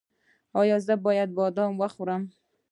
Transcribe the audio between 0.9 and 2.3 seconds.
باید بادام وخورم؟